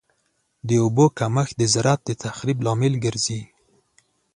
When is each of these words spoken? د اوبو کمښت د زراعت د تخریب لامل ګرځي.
د 0.67 0.69
اوبو 0.83 1.05
کمښت 1.19 1.53
د 1.57 1.61
زراعت 1.73 2.01
د 2.05 2.09
تخریب 2.23 2.57
لامل 2.65 2.93
ګرځي. 3.05 3.41